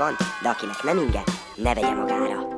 van, 0.00 0.16
de 0.42 0.48
akinek 0.48 0.82
nem 0.82 0.98
inge, 0.98 1.22
ne 1.56 1.74
vegye 1.74 1.94
magára. 1.94 2.48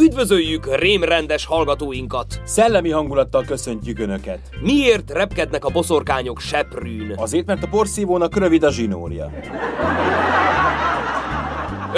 Üdvözöljük 0.00 0.76
rémrendes 0.76 1.46
hallgatóinkat! 1.46 2.40
Szellemi 2.44 2.90
hangulattal 2.90 3.44
köszöntjük 3.44 3.98
Önöket. 3.98 4.38
Miért 4.60 5.10
repkednek 5.10 5.64
a 5.64 5.70
boszorkányok 5.70 6.40
seprűn? 6.40 7.14
Azért, 7.16 7.46
mert 7.46 7.62
a 7.62 7.68
porszívónak 7.68 8.36
rövid 8.36 8.62
a 8.62 8.70
zsinórja. 8.70 9.30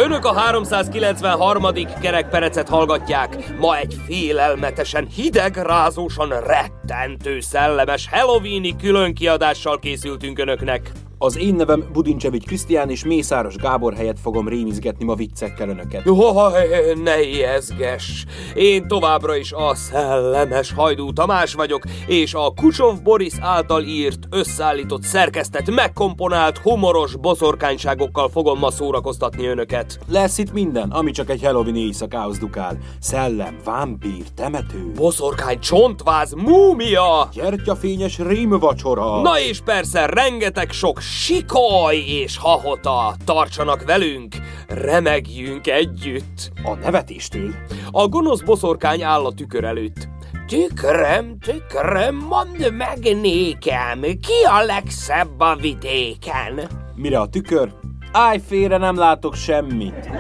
Önök 0.01 0.25
a 0.25 0.33
393. 0.33 1.67
kerekperecet 2.01 2.69
hallgatják. 2.69 3.59
Ma 3.59 3.77
egy 3.77 3.97
félelmetesen 4.07 5.07
hideg, 5.07 5.57
rázósan 5.57 6.29
rettentő 6.29 7.41
szellemes 7.41 8.09
Halloweeni 8.11 8.77
különkiadással 8.77 9.79
készültünk 9.79 10.39
Önöknek. 10.39 10.91
Az 11.23 11.39
én 11.39 11.55
nevem 11.55 11.85
Budincsevics 11.93 12.45
Krisztián, 12.45 12.91
és 12.91 13.05
Mészáros 13.05 13.57
Gábor 13.57 13.95
helyett 13.95 14.21
fogom 14.21 14.49
rémizgetni 14.49 15.05
ma 15.05 15.15
viccekkel 15.15 15.69
Önöket. 15.69 16.03
Jaj, 16.05 16.95
ne 17.03 17.23
ijeszges! 17.23 18.27
Én 18.55 18.89
továbbra 18.89 19.37
is 19.37 19.53
a 19.53 19.75
szellemes 19.75 20.73
Hajdú 20.73 21.13
Tamás 21.13 21.55
vagyok, 21.55 21.83
és 22.07 22.35
a 22.35 22.53
Kucsov 22.57 23.03
Boris 23.03 23.33
által 23.41 23.83
írt, 23.83 24.19
összeállított, 24.31 25.03
szerkesztett, 25.03 25.71
megkomponált, 25.75 26.59
humoros 26.59 27.17
boszorkányságokkal 27.17 28.29
fogom 28.29 28.59
ma 28.59 28.71
szórakoztatni 28.71 29.47
önöket. 29.47 29.99
Lesz 30.09 30.39
itt 30.39 30.53
minden, 30.53 30.91
ami 30.91 31.11
csak 31.11 31.31
egy 31.31 31.43
Halloween 31.43 31.77
éjszakához 31.77 32.39
dukál. 32.39 32.79
Szellem, 33.01 33.57
vámpír, 33.65 34.25
temető, 34.37 34.93
Boszorkány, 34.95 35.59
csontváz, 35.59 36.33
múmia! 36.33 37.29
gyertyafényes 37.33 38.19
rémvacsora. 38.19 39.21
Na 39.21 39.41
és 39.41 39.61
persze 39.61 40.07
rengeteg 40.07 40.71
sok 40.71 41.01
sikoly 41.11 41.97
és 41.97 42.39
hahota 42.39 43.15
tartsanak 43.25 43.85
velünk, 43.85 44.35
remegjünk 44.69 45.67
együtt. 45.67 46.51
A 46.65 46.75
nevetéstől. 46.75 47.55
A 47.91 48.09
gonosz 48.09 48.41
boszorkány 48.41 49.03
áll 49.03 49.25
a 49.25 49.33
tükör 49.33 49.65
előtt. 49.65 50.09
Tükröm, 50.47 51.39
tükröm, 51.39 52.17
mondd 52.17 52.73
meg 52.73 53.17
nékem, 53.21 54.01
ki 54.01 54.45
a 54.61 54.63
legszebb 54.65 55.41
a 55.41 55.57
vidéken? 55.57 56.61
Mire 56.95 57.21
a 57.21 57.29
tükör? 57.29 57.73
Állj 58.13 58.41
félre, 58.49 58.77
nem 58.77 58.97
látok 58.97 59.35
semmit. 59.35 60.11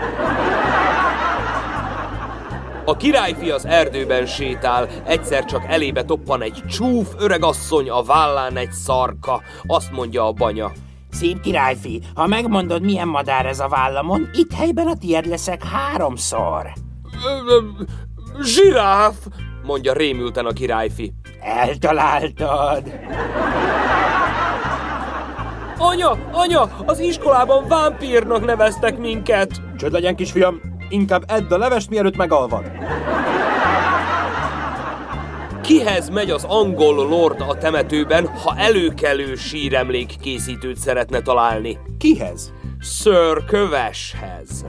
A 2.84 2.96
királyfi 2.96 3.50
az 3.50 3.66
erdőben 3.66 4.26
sétál, 4.26 4.88
egyszer 5.06 5.44
csak 5.44 5.64
elébe 5.68 6.04
toppan 6.04 6.42
egy 6.42 6.62
csúf 6.68 7.08
öregasszony, 7.18 7.90
a 7.90 8.02
vállán 8.02 8.56
egy 8.56 8.72
szarka. 8.72 9.42
Azt 9.66 9.90
mondja 9.92 10.26
a 10.26 10.32
banya. 10.32 10.72
Szép 11.10 11.40
királyfi, 11.40 12.02
ha 12.14 12.26
megmondod, 12.26 12.82
milyen 12.82 13.08
madár 13.08 13.46
ez 13.46 13.60
a 13.60 13.68
vállamon, 13.68 14.28
itt 14.32 14.52
helyben 14.52 14.86
a 14.86 14.94
tiéd 14.94 15.26
leszek 15.26 15.64
háromszor. 15.64 16.72
"Ö, 17.24 17.52
ö, 17.54 17.60
Zsiráf, 18.42 19.14
mondja 19.64 19.92
rémülten 19.92 20.46
a 20.46 20.52
királyfi. 20.52 21.12
Eltaláltad. 21.40 22.82
Anya, 25.78 26.10
anya, 26.32 26.62
az 26.86 26.98
iskolában 26.98 27.68
vámpírnak 27.68 28.44
neveztek 28.44 28.98
minket. 28.98 29.50
Csöd 29.76 29.92
legyen, 29.92 30.16
kisfiam, 30.16 30.60
inkább 30.90 31.24
edd 31.26 31.52
a 31.52 31.58
levest, 31.58 31.90
mielőtt 31.90 32.16
megalvad. 32.16 32.64
Kihez 35.62 36.08
megy 36.08 36.30
az 36.30 36.44
angol 36.44 36.94
lord 36.94 37.40
a 37.40 37.58
temetőben, 37.58 38.26
ha 38.26 38.54
előkelő 38.56 39.34
síremlék 39.34 40.14
készítőt 40.20 40.76
szeretne 40.76 41.20
találni? 41.20 41.78
Kihez? 41.98 42.52
Sir 42.80 43.44
Köveshez. 43.46 44.64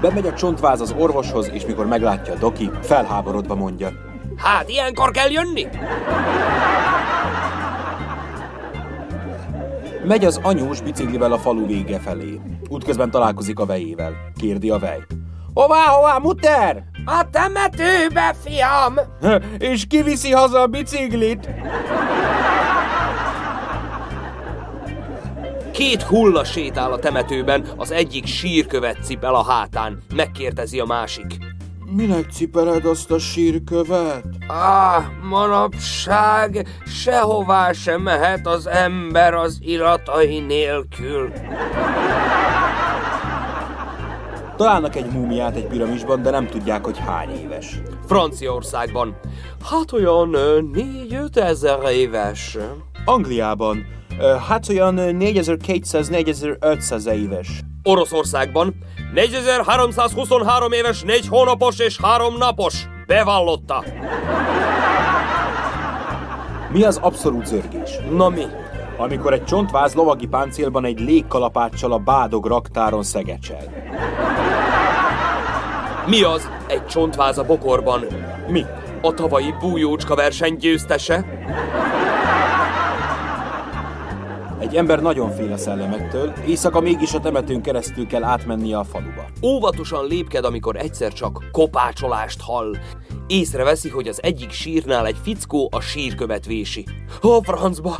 Bemegy 0.00 0.26
a 0.26 0.32
csontváz 0.32 0.80
az 0.80 0.94
orvoshoz, 0.98 1.50
és 1.52 1.66
mikor 1.66 1.86
meglátja 1.86 2.32
a 2.32 2.36
doki, 2.36 2.70
felháborodva 2.82 3.54
mondja. 3.54 3.88
Hát 4.36 4.68
ilyenkor 4.68 5.10
kell 5.10 5.30
jönni? 5.30 5.66
Megy 10.04 10.24
az 10.24 10.40
anyós 10.42 10.80
biciklivel 10.80 11.32
a 11.32 11.38
falu 11.38 11.66
vége 11.66 11.98
felé. 11.98 12.40
Útközben 12.68 13.10
találkozik 13.10 13.58
a 13.58 13.66
vejével. 13.66 14.12
Kérdi 14.36 14.70
a 14.70 14.78
vej. 14.78 14.98
Hová, 15.54 15.84
hová, 15.84 16.18
muter? 16.18 16.84
A 17.04 17.26
temetőbe, 17.30 18.34
fiam! 18.42 18.94
És 19.72 19.84
kiviszi 19.88 20.30
haza 20.32 20.60
a 20.60 20.66
biciklit? 20.66 21.48
Két 25.70 26.02
hulla 26.02 26.44
sétál 26.44 26.92
a 26.92 26.98
temetőben, 26.98 27.64
az 27.76 27.90
egyik 27.90 28.26
sírkövet 28.26 29.04
cipel 29.04 29.34
a 29.34 29.44
hátán. 29.44 29.98
Megkérdezi 30.14 30.78
a 30.78 30.84
másik. 30.84 31.49
Minek 31.96 32.30
cipeled 32.30 32.84
azt 32.84 33.10
a 33.10 33.18
sírkövet? 33.18 34.24
Ah, 34.46 35.02
manapság 35.22 36.66
sehová 36.86 37.72
sem 37.72 38.02
mehet 38.02 38.46
az 38.46 38.66
ember 38.66 39.34
az 39.34 39.58
illatai 39.60 40.38
nélkül. 40.38 41.32
Találnak 44.56 44.96
egy 44.96 45.10
múmiát 45.12 45.56
egy 45.56 45.66
piramisban, 45.66 46.22
de 46.22 46.30
nem 46.30 46.46
tudják, 46.46 46.84
hogy 46.84 46.98
hány 46.98 47.30
éves. 47.30 47.80
Franciaországban. 48.06 49.16
Hát 49.70 49.92
olyan 49.92 50.36
négy-öt 50.72 51.36
ezer 51.36 51.78
éves. 51.92 52.56
Angliában, 53.04 53.86
hát 54.48 54.68
olyan 54.68 54.94
4200-4500 54.98 57.12
éves. 57.12 57.60
Oroszországban 57.82 58.74
4323 59.14 60.72
éves, 60.72 61.02
4 61.02 61.28
hónapos 61.28 61.78
és 61.78 61.98
3 62.02 62.36
napos. 62.36 62.88
Bevallotta. 63.06 63.84
Mi 66.68 66.82
az 66.82 66.98
abszolút 67.02 67.46
zörgés? 67.46 67.90
Na 68.10 68.28
mi? 68.28 68.46
Amikor 68.96 69.32
egy 69.32 69.44
csontváz 69.44 69.94
lovagi 69.94 70.26
páncélban 70.26 70.84
egy 70.84 71.00
légkalapáccsal 71.00 71.92
a 71.92 71.98
bádog 71.98 72.46
raktáron 72.46 73.02
szegecsel. 73.02 73.64
Mi 76.06 76.22
az 76.22 76.50
egy 76.66 76.86
csontváz 76.86 77.38
a 77.38 77.44
bokorban? 77.44 78.04
Mi? 78.48 78.64
A 79.02 79.14
tavalyi 79.14 79.54
bújócska 79.60 80.14
verseny 80.14 80.56
győztese? 80.56 81.24
Egy 84.60 84.76
ember 84.76 85.02
nagyon 85.02 85.30
fél 85.30 85.52
a 85.52 85.56
szellemektől, 85.56 86.32
éjszaka 86.46 86.80
mégis 86.80 87.14
a 87.14 87.20
temetőn 87.20 87.62
keresztül 87.62 88.06
kell 88.06 88.22
átmennie 88.22 88.78
a 88.78 88.84
faluba. 88.84 89.24
Óvatosan 89.42 90.06
lépked, 90.06 90.44
amikor 90.44 90.76
egyszer 90.76 91.12
csak 91.12 91.44
kopácsolást 91.52 92.40
hall. 92.40 92.76
Észreveszi, 93.26 93.88
hogy 93.88 94.08
az 94.08 94.22
egyik 94.22 94.50
sírnál 94.50 95.06
egy 95.06 95.16
fickó 95.22 95.68
a 95.72 95.80
sírkövet 95.80 96.46
vési. 96.46 96.86
A 97.20 97.42
francba! 97.42 97.96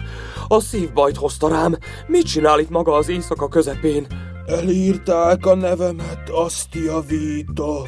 A 0.49 0.61
szívbajt 0.61 1.17
hozta 1.17 1.49
rám! 1.49 1.77
Mit 2.07 2.27
csinál 2.27 2.59
itt 2.59 2.71
maga 2.71 2.93
az 2.93 3.09
éjszaka 3.09 3.49
közepén? 3.49 4.07
Elírták 4.47 5.47
a 5.47 5.55
nevemet, 5.55 6.31
azt 6.33 6.75
javítom. 6.75 7.85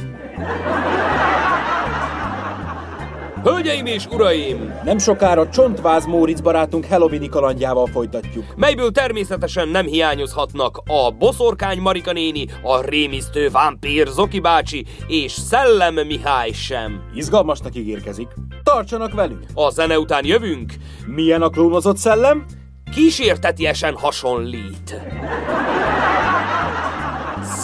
Hölgyeim 3.43 3.85
és 3.85 4.05
uraim! 4.05 4.73
Nem 4.83 4.97
sokára 4.97 5.49
Csontváz 5.49 6.05
Móricz 6.05 6.41
barátunk 6.41 6.85
Halloweeni 6.85 7.29
kalandjával 7.29 7.85
folytatjuk. 7.85 8.45
Melyből 8.55 8.91
természetesen 8.91 9.67
nem 9.67 9.85
hiányozhatnak 9.85 10.81
a 10.85 11.11
boszorkány 11.11 11.79
Marika 11.79 12.11
néni, 12.11 12.45
a 12.61 12.81
rémisztő 12.81 13.49
vámpír 13.49 14.07
Zoki 14.07 14.39
bácsi 14.39 14.85
és 15.07 15.31
Szellem 15.31 15.93
Mihály 15.93 16.51
sem. 16.51 17.01
Izgalmasnak 17.13 17.75
ígérkezik. 17.75 18.27
Tartsanak 18.63 19.13
velünk! 19.13 19.45
A 19.53 19.69
zene 19.69 19.99
után 19.99 20.25
jövünk, 20.25 20.73
Milyen 21.05 21.41
a 21.41 21.49
klónozott 21.49 21.97
szellem? 21.97 22.45
kísértetiesen 22.93 23.95
hasonlít. 23.97 25.01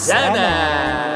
Zene! 0.04 1.09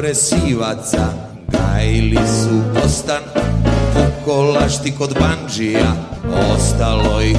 Depresivaca 0.00 1.12
Gajili 1.48 2.16
su 2.16 2.62
postan 2.74 3.22
Pukolašti 3.94 4.92
kod 4.98 5.16
banđija. 5.20 5.92
Ostalo 6.54 7.20
ih 7.20 7.36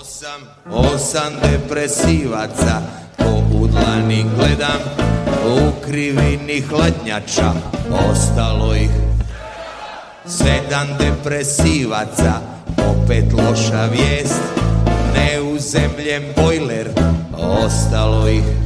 osam 0.00 0.40
Osam 0.70 1.32
depresivaca. 1.42 2.80
Po 3.16 3.56
udlani 3.58 4.26
gledam 4.36 4.80
U 5.46 5.84
krivini 5.84 6.60
hladnjača. 6.60 7.52
Ostalo 8.10 8.74
ih 8.74 8.90
Sedam 10.26 10.88
depresivaca. 10.98 12.32
Opet 12.78 13.32
loša 13.32 13.84
vijest 13.84 14.40
Neuzemljen 15.14 16.22
bojler. 16.36 16.90
Ostalo 17.38 18.28
ih 18.28 18.65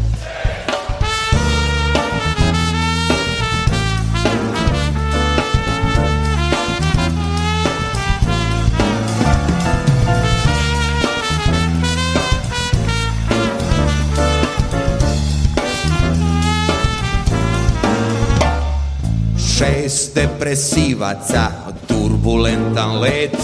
Depresivaca, 20.15 21.51
turbulentan 21.87 23.01
let, 23.01 23.37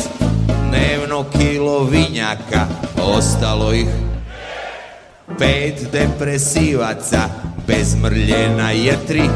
dnevno 0.68 1.24
kilo 1.38 1.84
vinjaka, 1.84 2.66
ostalo 3.02 3.72
ih 3.72 3.86
Pet 5.38 5.92
depresivaca, 5.92 7.28
bez 7.66 7.94
mrlje 7.94 8.48
na 8.56 8.70
jetri, 8.70 9.28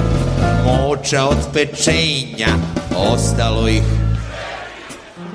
moča 0.64 1.24
od 1.24 1.38
pečenja, 1.52 2.54
ostalo 2.96 3.68
ih 3.68 3.82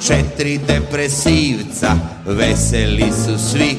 Četiri 0.07 0.57
depresivca, 0.57 1.95
veseli 2.25 3.11
su 3.25 3.49
svi, 3.51 3.77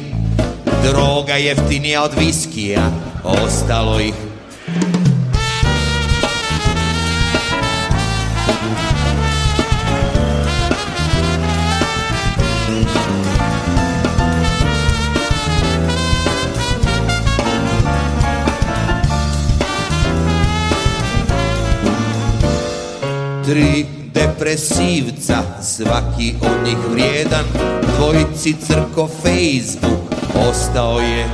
droga 0.83 1.35
jeftinija 1.35 2.03
od 2.03 2.13
viskija, 2.19 2.91
ostalo 3.25 4.01
ih 4.01 4.15
svaki 25.77 26.35
od 26.41 26.65
njih 26.65 26.77
vrijedan, 26.91 27.45
dvojici 27.97 28.55
crko 28.67 29.09
Facebook, 29.23 30.01
ostao 30.49 31.01
je 31.01 31.27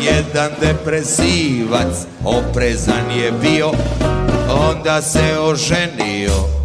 jedan 0.00 0.50
depresivac, 0.60 2.06
oprezan 2.24 3.10
je 3.10 3.32
bio, 3.32 3.70
onda 4.70 5.02
se 5.02 5.38
oženio. 5.40 6.55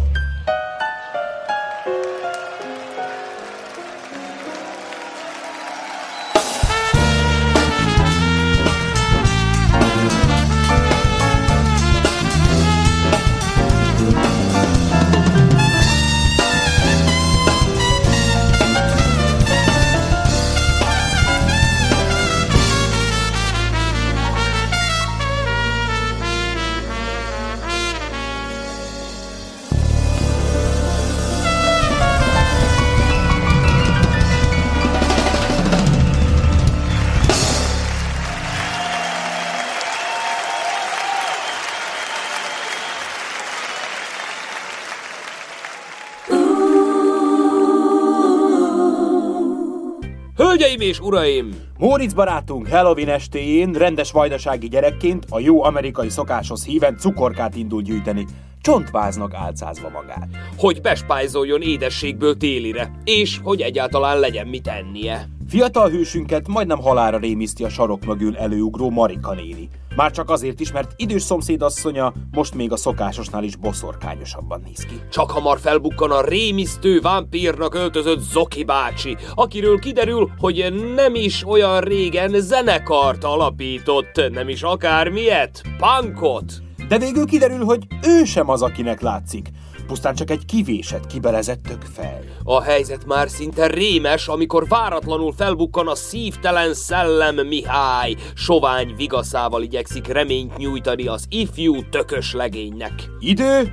És 50.82 51.00
uraim! 51.00 51.50
Móricz 51.78 52.12
barátunk 52.12 52.68
Halloween 52.68 53.08
estéjén 53.08 53.72
rendes 53.72 54.10
vajdasági 54.10 54.68
gyerekként 54.68 55.26
a 55.28 55.40
jó 55.40 55.64
amerikai 55.64 56.08
szokáshoz 56.08 56.64
híven 56.64 56.96
cukorkát 56.96 57.56
indul 57.56 57.82
gyűjteni. 57.82 58.26
Csontváznak 58.60 59.34
álcázva 59.34 59.88
magát. 59.88 60.28
Hogy 60.56 60.80
bespájzoljon 60.80 61.62
édességből 61.62 62.36
télire, 62.36 62.92
és 63.04 63.40
hogy 63.42 63.60
egyáltalán 63.60 64.18
legyen 64.18 64.46
mit 64.46 64.66
ennie. 64.66 65.28
Fiatal 65.48 65.88
hősünket 65.88 66.48
majdnem 66.48 66.80
halára 66.80 67.18
rémiszti 67.18 67.64
a 67.64 67.68
sarok 67.68 68.04
mögül 68.04 68.36
előugró 68.36 68.90
Marika 68.90 69.34
néni. 69.34 69.68
Már 69.96 70.10
csak 70.10 70.30
azért 70.30 70.60
is, 70.60 70.72
mert 70.72 70.92
idős 70.96 71.22
szomszédasszonya 71.22 72.12
most 72.30 72.54
még 72.54 72.72
a 72.72 72.76
szokásosnál 72.76 73.44
is 73.44 73.56
boszorkányosabban 73.56 74.62
néz 74.64 74.86
ki. 74.86 75.00
Csak 75.10 75.30
hamar 75.30 75.58
felbukkan 75.58 76.10
a 76.10 76.24
rémisztő 76.24 77.00
vámpírnak 77.00 77.74
öltözött 77.74 78.20
Zoki 78.20 78.64
bácsi, 78.64 79.16
akiről 79.34 79.78
kiderül, 79.78 80.30
hogy 80.38 80.74
nem 80.94 81.14
is 81.14 81.46
olyan 81.46 81.80
régen 81.80 82.40
zenekart 82.40 83.24
alapított, 83.24 84.30
nem 84.30 84.48
is 84.48 84.62
akármilyet, 84.62 85.62
punkot. 85.78 86.52
De 86.88 86.98
végül 86.98 87.26
kiderül, 87.26 87.64
hogy 87.64 87.86
ő 88.02 88.24
sem 88.24 88.48
az, 88.48 88.62
akinek 88.62 89.00
látszik. 89.00 89.48
Pusztán 89.92 90.14
csak 90.14 90.30
egy 90.30 90.44
kivésett, 90.44 91.06
kibelezett 91.06 91.62
tök 91.62 91.82
fel. 91.82 92.20
A 92.44 92.62
helyzet 92.62 93.06
már 93.06 93.28
szinte 93.28 93.66
rémes, 93.66 94.28
amikor 94.28 94.68
váratlanul 94.68 95.32
felbukkan 95.32 95.88
a 95.88 95.94
szívtelen 95.94 96.74
szellem 96.74 97.46
Mihály. 97.46 98.14
Sovány 98.34 98.94
vigaszával 98.96 99.62
igyekszik 99.62 100.06
reményt 100.06 100.56
nyújtani 100.56 101.06
az 101.06 101.26
ifjú 101.28 101.88
tökös 101.88 102.32
legénynek. 102.32 102.92
Idő? 103.18 103.72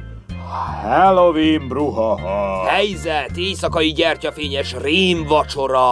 Halloween 0.83 1.67
bruhaha. 1.67 2.65
Helyzet, 2.65 3.37
éjszakai 3.37 3.91
gyertyafényes 3.91 4.75
rémvacsora. 4.81 5.89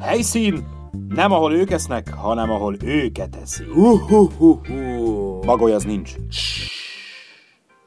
Helyszín? 0.00 0.66
Nem 1.08 1.32
ahol 1.32 1.54
ők 1.54 1.70
esznek, 1.70 2.14
hanem 2.14 2.50
ahol 2.50 2.76
őket 2.84 3.36
eszik. 3.42 3.76
Uhuhuhu. 3.76 4.58
Magoly 5.44 5.72
az 5.72 5.84
nincs. 5.84 6.14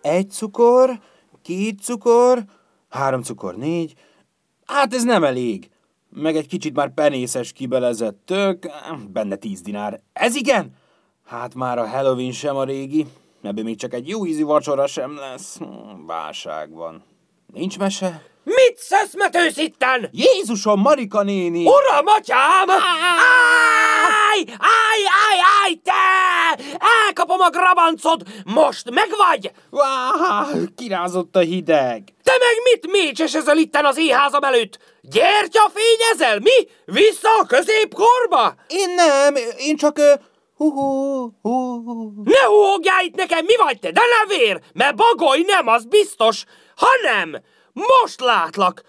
Egy 0.01 0.29
cukor, 0.29 0.99
két 1.43 1.79
cukor, 1.81 2.43
három 2.89 3.21
cukor, 3.21 3.55
négy. 3.55 3.93
Hát 4.65 4.93
ez 4.93 5.03
nem 5.03 5.23
elég. 5.23 5.69
Meg 6.09 6.35
egy 6.35 6.47
kicsit 6.47 6.75
már 6.75 6.93
penészes 6.93 7.51
kibelezett 7.51 8.21
tök, 8.25 8.71
benne 9.11 9.35
tíz 9.35 9.61
dinár. 9.61 10.01
Ez 10.13 10.35
igen? 10.35 10.75
Hát 11.25 11.55
már 11.55 11.77
a 11.77 11.87
Halloween 11.87 12.31
sem 12.31 12.55
a 12.55 12.63
régi, 12.63 13.07
ebből 13.41 13.63
még 13.63 13.77
csak 13.77 13.93
egy 13.93 14.07
jó 14.07 14.25
ízű 14.25 14.43
vacsora 14.43 14.87
sem 14.87 15.15
lesz. 15.15 15.59
Válság 16.05 16.71
van. 16.71 17.03
Nincs 17.53 17.77
mese? 17.77 18.21
Mit 18.43 18.77
szeszmetősz 18.77 19.57
itten? 19.57 20.09
Jézusom, 20.11 20.79
Marika 20.79 21.23
néni! 21.23 21.65
Uram, 21.65 22.05
atyám! 22.05 22.67
Áj! 24.33 24.43
Áj, 24.47 25.01
áj, 25.27 25.39
áj, 25.63 25.73
te! 25.83 26.63
Elkapom 27.05 27.39
a 27.39 27.49
grabancod! 27.49 28.21
Most 28.45 28.89
megvagy! 28.89 29.51
Vá, 29.69 30.45
kirázott 30.75 31.35
a 31.35 31.39
hideg. 31.39 32.03
Te 32.23 32.31
meg 32.39 32.55
mit 32.63 32.91
mécsesezel 32.91 33.57
itten 33.57 33.85
az 33.85 33.97
éházam 33.97 34.43
előtt? 34.43 34.79
Gyertya 35.01 35.71
fényezel? 35.73 36.39
Mi? 36.39 36.67
Vissza 36.85 37.29
a 37.41 37.45
középkorba? 37.45 38.55
Én 38.67 38.93
nem, 38.95 39.35
én 39.57 39.75
csak... 39.75 39.99
Hú, 40.57 40.71
hú, 40.71 41.33
hú. 41.41 42.11
Ne 42.23 42.43
húhogjál 42.43 43.03
itt 43.03 43.15
nekem, 43.15 43.45
mi 43.45 43.55
vagy 43.57 43.79
te, 43.79 43.91
de 43.91 44.01
nevér, 44.19 44.59
mert 44.73 44.95
bagoly 44.95 45.43
nem, 45.47 45.67
az 45.67 45.85
biztos, 45.85 46.43
hanem 46.75 47.41
most 47.73 48.21
látlak, 48.21 48.81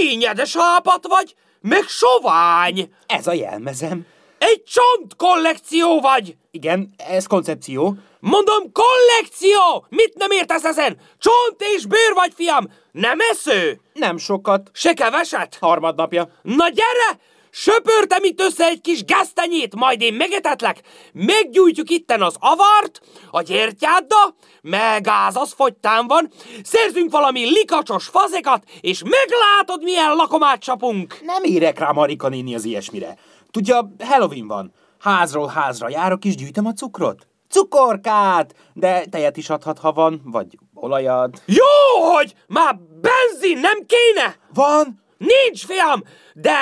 ínyedes 0.00 0.56
ápat 0.56 1.06
vagy, 1.06 1.34
meg 1.60 1.82
sovány, 1.82 2.92
Ez 3.06 3.26
a 3.26 3.32
jelmezem. 3.32 4.06
Egy 4.38 4.62
csont 4.64 5.16
kollekció 5.16 6.00
vagy. 6.00 6.36
Igen, 6.50 6.94
ez 6.96 7.26
koncepció. 7.26 7.94
Mondom, 8.20 8.72
kollekció! 8.72 9.86
Mit 9.88 10.14
nem 10.14 10.30
értesz 10.30 10.64
ezen? 10.64 10.96
Csont 11.18 11.62
és 11.76 11.86
bőr 11.86 12.12
vagy, 12.14 12.32
fiam! 12.34 12.68
Nem 12.92 13.18
esző? 13.30 13.80
Nem 13.92 14.16
sokat. 14.16 14.70
Se 14.72 14.94
keveset? 14.94 15.56
Harmadnapja. 15.60 16.28
Na 16.42 16.68
gyere! 16.68 17.18
söpörtem 17.50 18.24
itt 18.24 18.40
össze 18.40 18.64
egy 18.64 18.80
kis 18.80 19.04
gáztenyét, 19.04 19.74
majd 19.74 20.00
én 20.00 20.14
megetetlek, 20.14 20.80
meggyújtjuk 21.12 21.90
itten 21.90 22.22
az 22.22 22.36
avart, 22.38 23.00
a 23.30 23.42
gyertyádda, 23.42 24.34
meg 24.62 25.08
az 25.34 25.52
fogytán 25.52 26.06
van, 26.06 26.30
szerzünk 26.62 27.10
valami 27.10 27.44
likacsos 27.44 28.06
fazekat, 28.06 28.62
és 28.80 29.02
meglátod, 29.02 29.82
milyen 29.82 30.14
lakomát 30.14 30.60
csapunk. 30.60 31.18
Nem 31.22 31.42
érek 31.44 31.78
rá 31.78 31.90
Marika 31.90 32.28
néni 32.28 32.54
az 32.54 32.64
ilyesmire. 32.64 33.18
Tudja, 33.50 33.94
Halloween 33.98 34.46
van. 34.46 34.72
Házról 34.98 35.46
házra 35.46 35.88
járok 35.88 36.24
és 36.24 36.34
gyűjtöm 36.34 36.66
a 36.66 36.72
cukrot. 36.72 37.26
Cukorkát! 37.48 38.54
De 38.74 39.04
tejet 39.04 39.36
is 39.36 39.50
adhat, 39.50 39.78
ha 39.78 39.92
van, 39.92 40.20
vagy 40.24 40.58
olajat. 40.74 41.42
Jó, 41.46 42.02
hogy 42.14 42.34
már 42.46 42.78
benzin 43.00 43.58
nem 43.58 43.86
kéne? 43.86 44.36
Van! 44.54 45.06
Nincs, 45.18 45.64
fiam, 45.64 46.02
de 46.34 46.54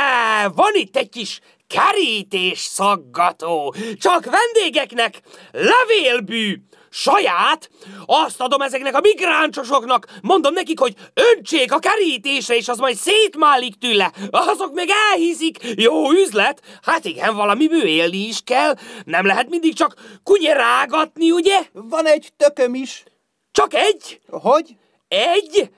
van 0.55 0.75
itt 0.75 0.97
egy 0.97 1.09
kis 1.09 1.41
kerítés 1.67 2.59
szaggató. 2.59 3.75
Csak 3.99 4.25
vendégeknek 4.25 5.21
levélbű. 5.53 6.63
Saját, 6.99 7.71
azt 8.07 8.41
adom 8.41 8.61
ezeknek 8.61 8.95
a 8.95 9.01
migráncsosoknak, 9.01 10.07
mondom 10.23 10.53
nekik, 10.53 10.79
hogy 10.79 10.95
öntsék 11.15 11.73
a 11.73 11.79
kerítésre, 11.79 12.57
és 12.57 12.69
az 12.69 12.79
majd 12.79 12.97
szétmálik 12.97 13.75
tőle. 13.79 14.13
Azok 14.31 14.75
meg 14.75 14.89
elhiszik, 15.13 15.59
jó 15.75 16.11
üzlet. 16.11 16.63
Hát 16.83 17.05
igen, 17.05 17.35
valamiből 17.35 17.87
élni 17.87 18.17
is 18.17 18.41
kell. 18.45 18.75
Nem 19.05 19.27
lehet 19.27 19.49
mindig 19.49 19.75
csak 19.75 19.95
kunyerágatni, 20.23 21.31
ugye? 21.31 21.67
Van 21.73 22.07
egy 22.07 22.33
tököm 22.37 22.75
is. 22.75 23.05
Csak 23.51 23.75
egy? 23.75 24.21
Hogy? 24.29 24.77
Egy? 25.09 25.71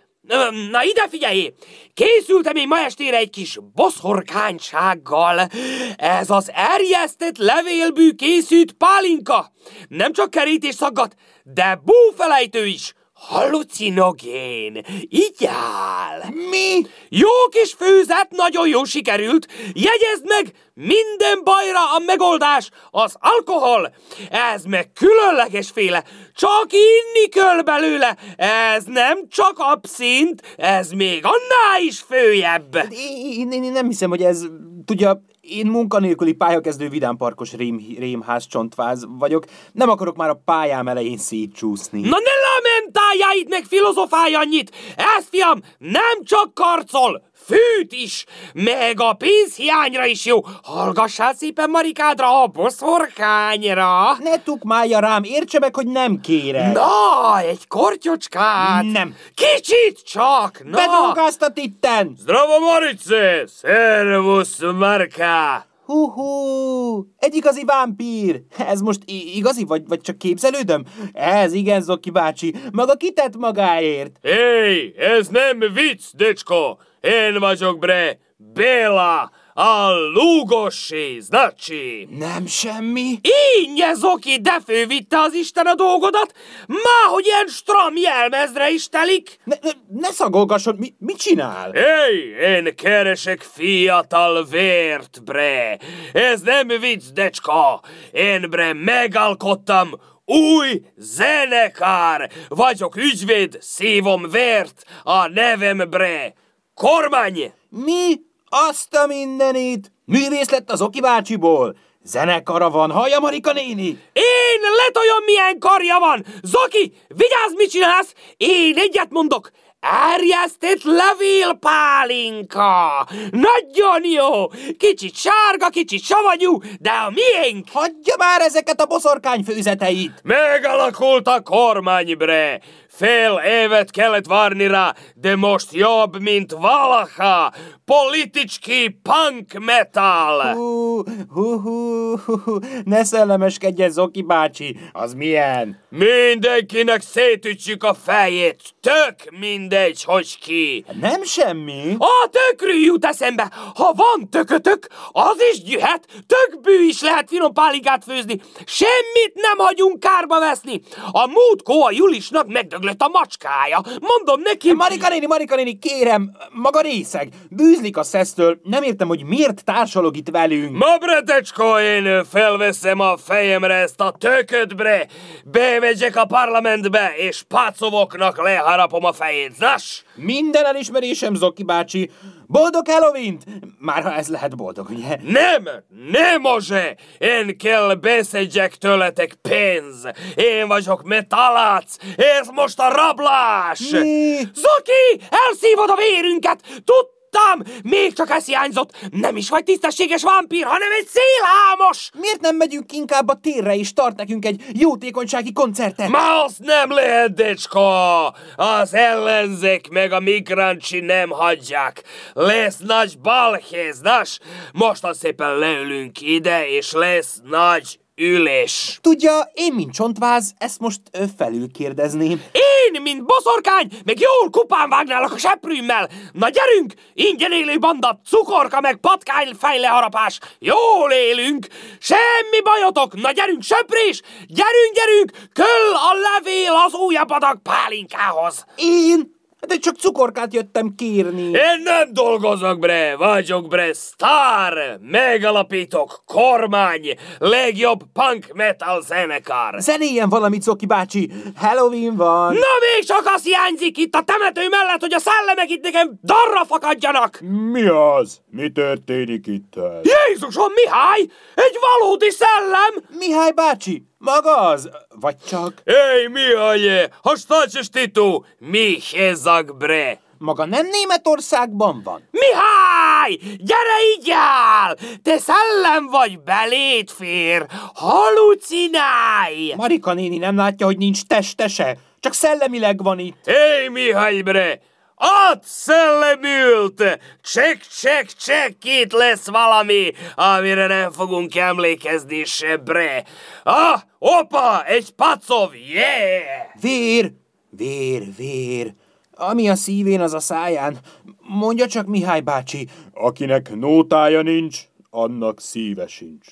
Na 0.71 0.85
ide 0.85 1.09
figyelj! 1.09 1.53
Készültem 1.95 2.57
én 2.57 2.69
ma 2.69 2.79
estére 2.79 3.17
egy 3.17 3.31
kis 3.31 3.59
boszorkánysággal. 3.75 5.49
Ez 5.97 6.31
az 6.31 6.51
erjesztett 6.55 7.37
levélbű 7.37 8.13
készült 8.13 8.73
pálinka. 8.73 9.53
Nem 9.89 10.13
csak 10.13 10.31
kerítés 10.31 10.75
szaggat, 10.75 11.15
de 11.43 11.81
búfelejtő 11.85 12.67
is. 12.67 12.95
Hallucinogén. 13.21 14.85
Így 15.09 15.47
áll. 15.47 16.21
Mi? 16.51 16.87
Jó 17.09 17.29
kis 17.51 17.73
főzet, 17.73 18.31
nagyon 18.31 18.69
jó 18.69 18.85
sikerült. 18.85 19.49
Jegyezd 19.73 20.25
meg, 20.25 20.53
minden 20.75 21.41
bajra 21.45 21.95
a 21.97 21.99
megoldás 22.07 22.71
az 22.91 23.17
alkohol. 23.19 23.95
Ez 24.31 24.65
meg 24.65 24.93
különleges 24.93 25.71
féle. 25.71 26.05
Csak 26.35 26.67
inni 26.73 27.29
kell 27.29 27.63
belőle. 27.63 28.17
Ez 28.37 28.85
nem 28.85 29.29
csak 29.29 29.55
abszint, 29.57 30.43
ez 30.57 30.91
még 30.91 31.25
annál 31.25 31.83
is 31.83 32.01
főjebb. 32.01 32.75
Én, 32.91 33.51
én, 33.51 33.63
én 33.63 33.73
nem 33.73 33.87
hiszem, 33.87 34.09
hogy 34.09 34.23
ez... 34.23 34.45
Tudja, 34.85 35.23
én 35.49 35.67
munkanélküli 35.67 36.33
pályakezdő 36.33 36.89
vidámparkos 36.89 37.53
rém, 37.53 37.81
rémház 37.99 38.47
csontváz 38.47 39.07
vagyok. 39.19 39.45
Nem 39.73 39.89
akarok 39.89 40.17
már 40.17 40.29
a 40.29 40.41
pályám 40.45 40.89
elején 40.89 41.19
szétcsúszni. 41.19 42.01
Na 42.01 42.19
ne 42.19 42.35
lamentáljál 42.55 43.37
itt 43.37 43.49
meg 43.49 43.65
filozofálj 43.65 44.35
annyit! 44.35 44.73
Ez, 45.19 45.29
fiam, 45.29 45.61
nem 45.79 46.23
csak 46.25 46.55
karcol, 46.55 47.23
fűt 47.49 47.93
is, 47.93 48.25
meg 48.53 49.01
a 49.01 49.13
pénzhiányra 49.13 50.05
is 50.05 50.25
jó. 50.25 50.41
Hallgassál 50.63 51.35
szépen 51.35 51.71
Marikádra, 51.71 52.43
a 52.43 52.47
boszorkányra. 52.47 54.17
Ne 54.19 54.43
tukmálja 54.43 54.99
rám, 54.99 55.23
értse 55.25 55.59
meg, 55.59 55.75
hogy 55.75 55.87
nem 55.87 56.21
kérek. 56.21 56.73
Na, 56.73 57.39
egy 57.39 57.67
kortyocskát. 57.69 58.85
Nem. 58.85 59.17
Kicsit 59.35 60.03
csak, 60.05 60.61
na. 60.65 60.77
Bedolgáztat 60.77 61.59
itten! 61.59 62.17
Zdravo, 62.19 62.59
Marice! 62.59 63.47
Szervusz, 63.47 64.59
Marka! 64.79 65.67
Hú-hú, 65.89 67.07
egy 67.19 67.35
igazi 67.35 67.65
vámpír. 67.65 68.43
Ez 68.59 68.81
most 68.81 69.01
igazi, 69.07 69.65
vagy, 69.65 69.83
vagy 69.87 70.01
csak 70.01 70.19
képzelődöm? 70.19 70.85
Ez 71.13 71.53
igen, 71.53 71.83
Zoki 71.83 72.11
bácsi, 72.11 72.55
maga 72.73 72.95
kitett 72.95 73.37
magáért. 73.37 74.19
Hé, 74.23 74.95
ez 74.97 75.29
nem 75.29 75.59
vicc, 75.59 76.05
decsko! 76.17 76.77
Én 77.01 77.39
vagyok, 77.39 77.79
bre, 77.79 78.19
Béla, 78.37 79.31
a 79.61 79.91
lúgossi, 80.13 81.19
znacsi! 81.21 82.09
Nem 82.11 82.47
semmi. 82.47 83.21
Így, 83.57 83.85
Zoki, 83.95 84.41
de 84.41 84.61
fővitte 84.67 85.19
az 85.21 85.35
Isten 85.35 85.67
a 85.67 85.75
dolgodat? 85.75 86.33
Má, 86.67 87.11
hogy 87.11 87.27
ilyen 87.27 87.47
stram 87.47 87.97
jelmezre 87.97 88.71
is 88.71 88.89
telik? 88.89 89.39
Ne, 89.45 89.57
ne, 89.63 89.71
ne 89.89 90.11
szagolgasson, 90.11 90.75
mi, 90.79 90.95
mit 90.99 91.17
csinál? 91.17 91.71
Hé, 91.71 92.57
én 92.57 92.75
keresek 92.77 93.43
fiatal 93.53 94.45
vért, 94.45 95.25
bre. 95.25 95.79
Ez 96.13 96.41
nem 96.41 96.69
vicc, 96.69 97.05
decska. 97.13 97.83
Én, 98.13 98.51
bre, 98.51 98.73
megalkottam 98.73 99.91
új 100.25 100.83
zenekár. 100.97 102.31
Vagyok 102.49 102.97
ügyvéd, 102.97 103.59
szívom 103.61 104.31
vért, 104.31 104.85
a 105.03 105.29
nevem, 105.29 105.91
bre. 105.91 106.35
Kormány! 106.75 107.53
Mi? 107.71 108.27
Azt 108.49 108.95
a 108.95 109.07
mindenit! 109.07 109.93
Művész 110.05 110.51
lett 110.51 110.71
az 110.71 110.83
Oki 110.83 111.01
bácsiból. 111.01 111.77
Zenekara 112.03 112.71
van, 112.71 112.91
hallja 112.91 113.19
Marika 113.19 113.53
néni? 113.53 113.87
Én 114.13 114.61
letoljam, 114.77 115.25
milyen 115.25 115.59
karja 115.59 115.99
van! 115.99 116.25
Zoki, 116.43 116.93
vigyázz, 117.09 117.53
mit 117.57 117.71
csinálsz! 117.71 118.13
Én 118.37 118.77
egyet 118.77 119.11
mondok! 119.11 119.51
Erjesztett 119.81 120.83
levélpálinka! 120.83 123.07
Nagyon 123.31 124.05
jó! 124.05 124.47
Kicsit 124.79 125.15
sárga, 125.15 125.69
kicsit 125.69 126.03
savanyú, 126.03 126.59
de 126.81 126.91
a 126.91 127.11
miénk! 127.11 127.67
Hagyja 127.73 128.15
már 128.19 128.41
ezeket 128.41 128.81
a 128.81 128.87
boszorkány 128.87 129.45
főzeteit! 129.45 130.21
Megalakult 130.23 131.27
a 131.27 131.43
kormány, 131.43 132.17
bre! 132.17 132.61
Fél 132.99 133.41
évet 133.47 133.91
kellett 133.91 134.27
várni 134.27 134.67
rá, 134.67 134.95
de 135.15 135.37
most 135.37 135.73
jobb, 135.73 136.21
mint 136.21 136.53
valaha! 136.53 137.53
Politicski 137.85 139.01
punk 139.03 139.65
metal! 139.65 140.55
Hú, 140.55 141.03
hú, 141.29 141.59
hú, 141.61 142.17
hú, 142.45 142.59
ne 142.85 143.05
szellemeskedjen, 143.05 143.91
Zoki 143.91 144.23
bácsi, 144.23 144.79
az 144.93 145.15
milyen? 145.15 145.81
Mindenkinek 145.89 147.01
szétütjük 147.01 147.85
a 147.85 147.95
fejét, 147.95 148.63
tök 148.81 149.39
mindegy, 149.39 150.05
hogy 150.05 150.39
ki! 150.39 150.85
Nem 151.01 151.23
semmi. 151.23 151.97
A 151.99 152.29
tökről 152.31 152.79
jut 152.85 153.05
eszembe, 153.05 153.53
ha 153.75 153.93
van 153.93 154.31
tökötök, 154.31 154.87
az 155.13 155.37
is 155.53 155.63
gyűhet, 155.63 156.07
tökbű 156.27 156.87
is 156.87 157.01
lehet 157.01 157.29
finom 157.29 157.53
pálinkát 157.53 158.05
főzni, 158.05 158.41
semmit 158.65 159.33
nem 159.35 159.59
hagyunk 159.59 160.01
kárba 160.01 160.41
veszni. 160.41 160.81
A 161.11 161.27
múltkor 161.27 161.87
a 161.87 161.91
Julisnak 161.91 162.47
megdöglött 162.47 162.87
a 162.99 163.09
macskája, 163.09 163.81
mondom 164.01 164.41
neki... 164.41 164.73
Marika 164.73 165.09
néni, 165.09 165.27
Marika 165.27 165.57
néni, 165.57 165.79
kérem, 165.79 166.33
maga 166.51 166.81
részeg, 166.81 167.29
bűzlik 167.51 167.97
a 167.97 168.03
szesztől, 168.03 168.61
nem 168.63 168.83
értem, 168.83 169.09
hogy 169.09 169.25
miért 169.25 169.65
társalog 169.65 170.17
itt 170.17 170.29
velünk. 170.29 170.77
Ma, 170.77 170.97
bretecsko, 170.97 171.79
én 171.79 172.25
felveszem 172.25 173.01
a 173.01 173.17
fejemre 173.17 173.75
ezt 173.75 174.01
a 174.01 174.11
tököt, 174.19 174.77
bre, 174.77 175.07
bemegyek 175.45 176.17
a 176.17 176.25
parlamentbe, 176.25 177.13
és 177.17 177.43
pácovoknak 177.43 178.43
leharapom 178.43 179.05
a 179.05 179.13
fejét, 179.13 179.59
nas? 179.59 180.05
Minden 180.15 180.65
elismerésem, 180.65 181.35
Zoki 181.35 181.63
bácsi. 181.63 182.11
Boldog 182.51 182.89
halloween 182.89 183.39
Már 183.79 184.03
ha 184.03 184.15
ez 184.15 184.29
lehet 184.29 184.57
boldog, 184.57 184.91
ugye? 184.91 185.17
Nem, 185.23 185.65
nem 186.11 186.41
može! 186.41 186.97
Én 187.19 187.59
kell 187.59 187.95
beszedjek 187.95 188.75
tőletek 188.75 189.35
pénz! 189.35 190.05
Én 190.35 190.69
vagyok 190.69 191.03
metalác! 191.03 191.97
Ez 192.17 192.49
most 192.49 192.79
a 192.79 192.89
rablás! 192.89 193.91
Mi? 193.91 194.37
Zoki, 194.55 195.27
elszívod 195.31 195.91
a 195.91 195.97
vérünket! 195.97 196.83
Tudtam! 197.31 197.81
Még 197.83 198.13
csak 198.13 198.31
ez 198.31 198.47
hiányzott! 198.47 198.97
Nem 199.11 199.37
is 199.37 199.49
vagy 199.49 199.65
tisztességes 199.65 200.23
vámpír, 200.23 200.65
hanem 200.65 200.89
egy 201.01 201.07
szélhámos! 201.07 202.11
Miért 202.13 202.41
nem 202.41 202.57
megyünk 202.57 202.93
inkább 202.93 203.29
a 203.29 203.35
térre 203.43 203.77
és 203.77 203.93
tart 203.93 204.17
nekünk 204.17 204.45
egy 204.45 204.63
jótékonysági 204.73 205.53
koncertet? 205.53 206.09
Ma 206.09 206.45
azt 206.45 206.59
nem 206.59 206.91
lehet, 206.91 207.35
decska! 207.35 208.27
Az 208.57 208.95
ellenzék 208.95 209.89
meg 209.89 210.13
a 210.13 210.21
migráncsi 210.21 211.01
nem 211.01 211.31
hagyják. 211.31 212.03
Lesz 212.33 212.79
nagy 212.79 213.19
balhéz, 213.19 214.01
nas? 214.01 214.39
Mostan 214.73 215.15
szépen 215.15 215.59
leülünk 215.59 216.21
ide, 216.21 216.69
és 216.69 216.93
lesz 216.93 217.41
nagy 217.45 217.99
ülés. 218.19 218.99
Tudja, 219.03 219.51
én, 219.55 219.73
mint 219.73 219.93
csontváz, 219.93 220.55
ezt 220.59 220.79
most 220.79 221.01
ö, 221.13 221.25
felül 221.37 221.71
kérdezném. 221.73 222.43
Én, 222.53 223.03
mint 223.03 223.25
boszorkány, 223.25 223.91
meg 224.05 224.21
jól 224.21 224.51
kupán 224.51 224.89
vágnálak 224.89 225.33
a 225.33 225.39
seprűmmel. 225.39 226.09
Na 226.33 226.49
gyerünk, 226.49 226.93
ingyen 227.15 227.53
élő 227.53 227.79
banda, 227.79 228.21
cukorka 228.27 228.81
meg 228.81 228.97
patkány 228.97 229.55
fejleharapás. 229.59 230.39
Jól 230.59 231.11
élünk, 231.11 231.67
semmi 231.99 232.61
bajotok. 232.63 233.21
Na 233.21 233.31
gyerünk, 233.31 233.63
söprés, 233.63 234.23
gyerünk, 234.47 234.95
gyerünk, 234.95 235.31
köll 235.53 235.95
a 235.95 236.13
levél 236.13 236.73
az 236.87 236.95
újabb 236.95 237.31
adag 237.31 237.63
pálinkához. 237.63 238.65
Én? 238.77 239.38
De 239.69 239.79
csak 239.79 239.97
cukorkát 239.97 240.55
jöttem 240.55 240.95
kérni. 240.97 241.43
Én 241.43 241.83
nem 241.85 242.13
dolgozok, 242.13 242.79
bre, 242.79 243.17
vagyok, 243.17 243.69
bre, 243.69 243.93
sztár! 243.93 244.99
Megalapítok 245.01 246.23
kormány, 246.27 247.15
legjobb 247.39 248.03
punk 248.13 248.47
metal 248.55 249.03
zenekar. 249.03 249.75
Zenéjen 249.79 250.29
valamit, 250.29 250.63
Zoki 250.63 250.87
bácsi. 250.87 251.31
Halloween 251.57 252.17
van. 252.17 252.53
Na 252.53 252.75
még 252.95 253.05
csak 253.07 253.23
az 253.35 253.43
hiányzik 253.43 253.99
itt 253.99 254.15
a 254.15 254.23
temető 254.23 254.69
mellett, 254.69 255.01
hogy 255.01 255.15
a 255.15 255.19
szellemek 255.19 255.71
itt 255.71 255.83
nekem 255.83 256.19
darra 256.23 256.65
fakadjanak! 256.65 257.41
Mi 257.73 257.87
az? 257.87 258.41
Mi 258.51 258.71
történik 258.73 259.47
itt? 259.47 259.73
Jézusom, 260.03 260.73
Mihály! 260.75 261.21
Egy 261.55 261.77
valódi 261.81 262.31
szellem! 262.31 263.19
Mihály 263.19 263.53
bácsi, 263.53 264.07
maga 264.19 264.57
az? 264.57 264.89
Vagy 265.21 265.37
csak... 265.49 265.73
Ej, 265.85 266.27
Mihály, 266.27 267.09
ha 267.23 267.37
stačeš 267.37 267.89
ti 267.89 268.11
tu? 268.11 268.45
Mi 268.59 268.99
hezak, 269.17 269.77
bre! 269.77 270.21
Maga 270.39 270.65
nem 270.65 270.87
Németországban 270.87 272.01
van? 272.05 272.29
Mihály! 272.31 273.57
Gyere 273.57 273.99
így 274.17 274.31
áll! 274.31 274.97
Te 275.23 275.39
szellem 275.39 276.07
vagy, 276.07 276.41
belét 276.41 277.11
fér! 277.11 277.67
Halucinálj! 277.95 279.73
Marika 279.77 280.13
néni 280.13 280.39
nem 280.39 280.57
látja, 280.57 280.87
hogy 280.87 280.99
nincs 280.99 281.23
testese, 281.23 281.97
csak 282.21 282.33
szellemileg 282.33 283.03
van 283.03 283.19
itt. 283.19 283.45
Hé, 283.45 283.89
Mihály, 283.89 284.43
bre! 284.43 284.81
Ott 285.19 285.63
szellemült! 285.63 287.19
Csek, 287.43 287.87
csek, 288.01 288.27
csek, 288.27 288.77
itt 288.85 289.13
lesz 289.13 289.47
valami, 289.49 290.13
amire 290.35 290.87
nem 290.87 291.11
fogunk 291.11 291.57
emlékezni 291.57 292.45
se, 292.45 292.77
bre. 292.77 293.25
Ah, 293.63 294.01
opa, 294.19 294.85
egy 294.87 295.11
pacov, 295.11 295.75
yeah! 295.75 296.81
Vér, 296.81 297.33
vér, 297.71 298.23
vér. 298.37 298.95
Ami 299.33 299.69
a 299.69 299.75
szívén, 299.75 300.21
az 300.21 300.35
a 300.35 300.41
száján. 300.41 300.99
Mondja 301.41 301.87
csak, 301.87 302.07
Mihály 302.07 302.41
bácsi. 302.41 302.89
Akinek 303.13 303.75
nótája 303.77 304.43
nincs, 304.43 304.81
annak 305.11 305.61
szíve 305.61 306.07
sincs. 306.07 306.47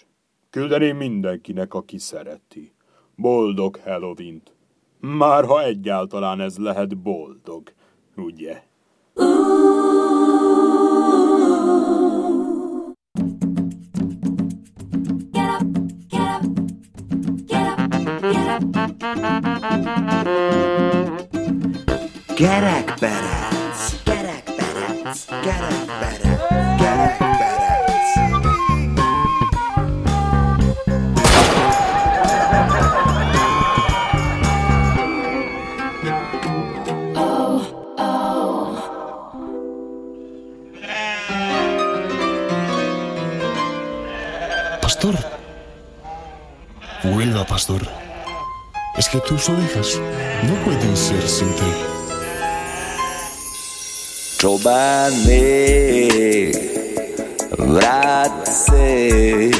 Küldeném 0.50 0.96
mindenkinek, 0.96 1.75
aki 1.75 1.99
szereti. 1.99 2.75
Boldog 3.14 3.80
Halloween-t. 3.85 4.52
Már 5.00 5.44
ha 5.44 5.64
egyáltalán 5.64 6.40
ez 6.40 6.56
lehet 6.58 6.99
boldog, 6.99 7.73
ugye? 8.16 8.62
Gerekperec, 22.37 24.04
gerekperec, 24.04 25.26
gerekperec, 25.42 26.25
Pastor. 44.86 45.16
Vuelva, 47.02 47.44
pastor. 47.44 47.82
Es 48.96 49.08
que 49.08 49.18
tus 49.18 49.48
ovejas 49.48 50.00
no 50.44 50.54
pueden 50.64 50.96
ser 50.96 51.28
sin 51.28 51.52
ti. 51.56 51.72
Čobane, 54.38 55.42
vrat 57.58 58.46
se, 58.46 59.50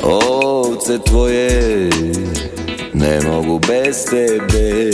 ovce 0.00 1.00
tvoje 1.00 1.90
ne 2.94 3.20
mogu 3.26 3.58
bez 3.66 4.04
tebe. 4.04 4.92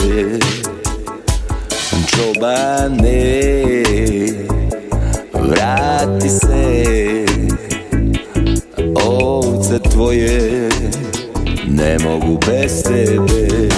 Ovce 9.69 9.89
tvoje 9.89 10.69
ne 11.67 11.97
mogu 12.03 12.37
bez 12.47 12.83
tebe. 12.83 13.68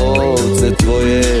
owoce 0.00 0.72
Twoje. 0.72 1.37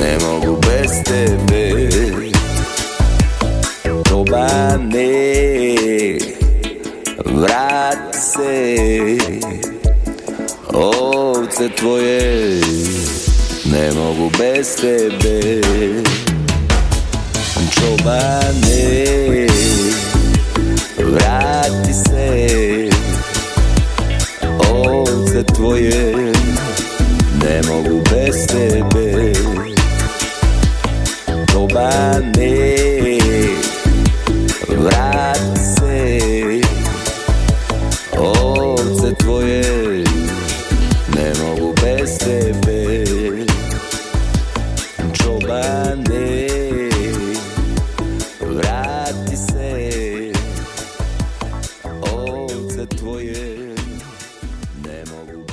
Ne 0.00 0.18
mogu 0.24 0.56
bez 0.60 0.90
tebe. 1.04 1.88
Čobani, 4.08 5.08
vrati 7.24 8.18
se. 8.20 8.76
Ovce 10.72 11.68
tvoje 11.68 12.60
ne 13.64 13.92
mogu 13.92 14.30
bez 14.38 14.76
tebe. 14.76 15.60
Čobane, 17.70 19.46
vrati 20.98 21.94
se. 21.94 22.88
Ovce 24.70 25.42
tvoje 25.42 26.32
ne 27.48 27.62
mogu 27.62 28.02
bez 28.10 28.46
tebe. 28.46 29.32
Kobane 31.52 32.56
vrati 34.68 35.60
se. 35.74 36.60
Ovce 38.18 39.14
tvoje 39.18 40.04
ne 41.16 41.32
mogu 41.42 41.74
bez 41.82 42.18
tebe. 42.18 43.04
Čobane 45.12 46.48
vrati 48.40 49.36
se. 49.36 50.32
Ovce 52.12 52.86
tvoje 52.96 53.74
ne 54.84 55.04
mogu 55.10 55.47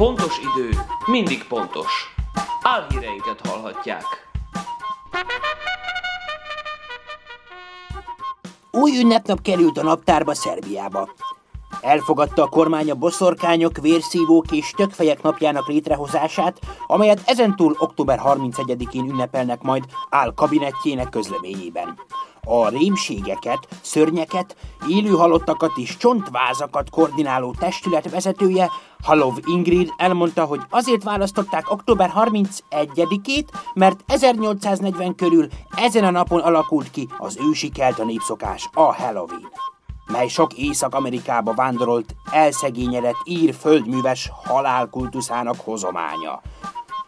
pontos 0.00 0.38
idő 0.38 0.70
mindig 1.06 1.44
pontos. 1.44 2.14
Álhíreinket 2.62 3.46
hallhatják. 3.46 4.04
Új 8.70 8.98
ünnepnap 8.98 9.42
került 9.42 9.78
a 9.78 9.82
naptárba 9.82 10.34
Szerbiába. 10.34 11.08
Elfogadta 11.80 12.42
a 12.42 12.48
kormány 12.48 12.90
a 12.90 12.94
boszorkányok, 12.94 13.76
vérszívók 13.76 14.52
és 14.52 14.70
tökfejek 14.70 15.22
napjának 15.22 15.68
létrehozását, 15.68 16.58
amelyet 16.86 17.22
ezentúl 17.26 17.76
október 17.78 18.20
31-én 18.24 19.08
ünnepelnek 19.08 19.62
majd 19.62 19.84
áll 20.10 20.34
kabinettjének 20.34 21.08
közleményében. 21.08 21.98
A 22.44 22.68
rémségeket, 22.68 23.68
szörnyeket, 23.80 24.56
élő 24.88 25.10
halottakat 25.10 25.72
és 25.76 25.96
csontvázakat 25.96 26.90
koordináló 26.90 27.54
testület 27.58 28.10
vezetője, 28.10 28.70
Halov 29.02 29.38
Ingrid 29.46 29.92
elmondta, 29.96 30.44
hogy 30.44 30.60
azért 30.70 31.02
választották 31.02 31.70
október 31.70 32.12
31-ét, 32.16 33.48
mert 33.74 34.00
1840 34.06 35.14
körül 35.14 35.46
ezen 35.76 36.04
a 36.04 36.10
napon 36.10 36.40
alakult 36.40 36.90
ki 36.90 37.08
az 37.18 37.38
ősi 37.48 37.68
kelta 37.68 38.04
népszokás, 38.04 38.68
a 38.72 38.94
Halloween 38.94 39.50
mely 40.10 40.28
sok 40.28 40.52
Észak-Amerikába 40.52 41.54
vándorolt, 41.54 42.14
elszegényedett 42.32 43.16
ír 43.24 43.54
földműves 43.54 44.30
halálkultuszának 44.44 45.60
hozománya. 45.64 46.40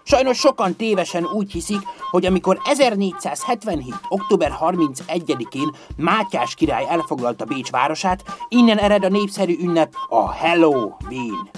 Sajnos 0.03 0.38
sokan 0.38 0.77
tévesen 0.77 1.25
úgy 1.25 1.53
hiszik, 1.53 1.81
hogy 2.12 2.27
amikor 2.27 2.61
1477. 2.64 3.94
október 4.09 4.57
31-én 4.61 5.70
Mátyás 5.96 6.55
király 6.55 6.87
elfoglalta 6.88 7.44
Bécs 7.44 7.70
városát, 7.70 8.25
innen 8.48 8.79
ered 8.79 9.05
a 9.05 9.09
népszerű 9.09 9.57
ünnep 9.61 9.94
a 10.09 10.35
Halloween. 10.35 11.51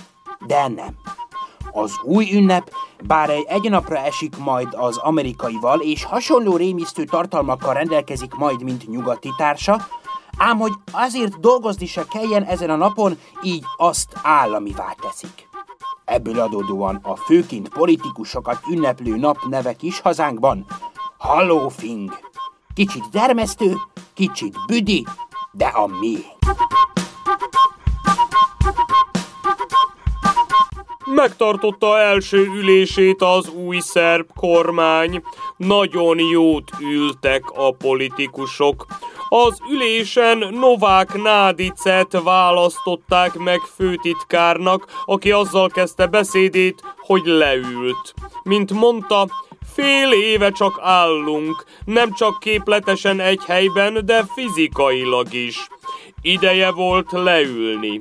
De 0.46 0.68
nem. 0.68 0.94
Az 1.72 1.92
új 2.02 2.30
ünnep, 2.32 2.70
bár 3.06 3.30
egy 3.30 3.46
egy 3.48 3.70
napra 3.70 3.98
esik 3.98 4.36
majd 4.36 4.68
az 4.70 4.96
amerikaival, 4.96 5.80
és 5.80 6.04
hasonló 6.04 6.56
rémisztő 6.56 7.04
tartalmakkal 7.04 7.74
rendelkezik 7.74 8.34
majd, 8.34 8.62
mint 8.62 8.88
nyugati 8.88 9.32
társa, 9.36 9.86
ám 10.36 10.58
hogy 10.58 10.72
azért 10.90 11.40
dolgozni 11.40 11.86
se 11.86 12.04
kelljen 12.10 12.44
ezen 12.44 12.70
a 12.70 12.76
napon, 12.76 13.18
így 13.42 13.64
azt 13.76 14.16
államivá 14.22 14.94
teszik. 15.00 15.43
Ebből 16.04 16.40
adódóan 16.40 17.00
a 17.02 17.16
főként 17.16 17.68
politikusokat 17.68 18.58
ünneplő 18.70 19.16
nap 19.16 19.38
neve 19.48 19.72
kis 19.72 20.00
hazánkban 20.00 20.66
Hallowfing. 21.18 22.18
Kicsit 22.74 23.02
dermesztő, 23.10 23.74
kicsit 24.14 24.56
büdi, 24.66 25.04
de 25.52 25.66
a 25.66 25.86
mi. 25.86 26.16
Megtartotta 31.14 31.98
első 31.98 32.46
ülését 32.46 33.22
az 33.22 33.48
új 33.48 33.78
szerb 33.80 34.26
kormány. 34.36 35.22
Nagyon 35.56 36.18
jót 36.18 36.70
ültek 36.80 37.42
a 37.50 37.70
politikusok. 37.72 38.86
Az 39.36 39.58
ülésen 39.70 40.38
Novák 40.38 41.22
Nádicet 41.22 42.22
választották 42.22 43.34
meg 43.34 43.60
főtitkárnak, 43.60 45.02
aki 45.04 45.32
azzal 45.32 45.68
kezdte 45.68 46.06
beszédét, 46.06 46.82
hogy 46.96 47.22
leült. 47.24 48.14
Mint 48.42 48.70
mondta, 48.70 49.28
fél 49.74 50.12
éve 50.12 50.50
csak 50.50 50.78
állunk, 50.82 51.64
nem 51.84 52.12
csak 52.12 52.38
képletesen 52.38 53.20
egy 53.20 53.40
helyben, 53.46 54.06
de 54.06 54.24
fizikailag 54.34 55.32
is. 55.32 55.68
Ideje 56.22 56.70
volt 56.70 57.12
leülni. 57.12 58.00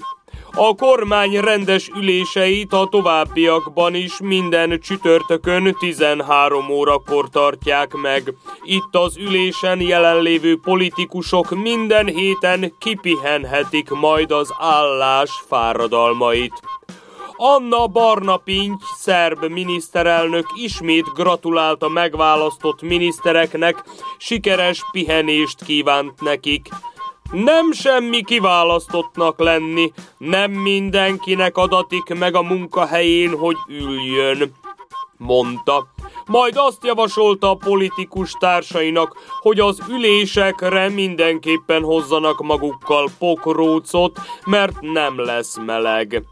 A 0.55 0.75
kormány 0.75 1.39
rendes 1.39 1.89
üléseit 1.95 2.73
a 2.73 2.87
továbbiakban 2.91 3.95
is 3.95 4.19
minden 4.19 4.79
csütörtökön 4.79 5.75
13 5.79 6.69
órakor 6.69 7.29
tartják 7.29 7.93
meg. 7.93 8.33
Itt 8.63 8.95
az 8.95 9.17
ülésen 9.17 9.81
jelenlévő 9.81 10.59
politikusok 10.59 11.49
minden 11.49 12.05
héten 12.07 12.73
kipihenhetik 12.79 13.89
majd 13.89 14.31
az 14.31 14.53
állás 14.59 15.31
fáradalmait. 15.47 16.53
Anna 17.35 17.87
Barnapinty, 17.87 18.83
szerb 18.97 19.45
miniszterelnök 19.45 20.45
ismét 20.55 21.13
gratulált 21.13 21.83
a 21.83 21.89
megválasztott 21.89 22.81
minisztereknek, 22.81 23.83
sikeres 24.17 24.81
pihenést 24.91 25.63
kívánt 25.63 26.21
nekik. 26.21 26.69
Nem 27.34 27.72
semmi 27.72 28.24
kiválasztottnak 28.24 29.39
lenni, 29.39 29.91
nem 30.17 30.52
mindenkinek 30.52 31.58
adatik 31.58 32.17
meg 32.19 32.36
a 32.36 32.41
munkahelyén, 32.41 33.38
hogy 33.38 33.56
üljön, 33.67 34.54
mondta. 35.17 35.88
Majd 36.26 36.58
azt 36.58 36.86
javasolta 36.86 37.50
a 37.50 37.56
politikus 37.56 38.32
társainak, 38.32 39.17
hogy 39.39 39.60
az 39.60 39.82
ülésekre 39.89 40.89
mindenképpen 40.89 41.84
hozzanak 41.84 42.41
magukkal 42.41 43.10
pokrócot, 43.19 44.19
mert 44.46 44.82
nem 44.82 45.19
lesz 45.19 45.58
meleg. 45.65 46.24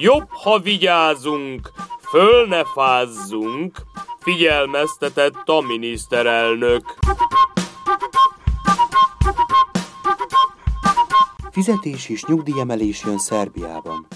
Jobb, 0.00 0.28
ha 0.30 0.58
vigyázunk, 0.58 1.72
föl 2.10 2.46
ne 2.46 2.64
fázzunk, 2.64 3.76
figyelmeztetett 4.20 5.48
a 5.48 5.60
miniszterelnök. 5.60 6.82
Fizetés 11.58 12.08
és 12.08 12.24
nyugdíjemelés 12.24 13.02
jön 13.04 13.18
Szerbiában. 13.18 14.06